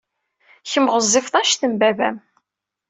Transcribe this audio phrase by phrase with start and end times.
[0.71, 2.17] Kemm ɣezzifeḍ anect n baba-m.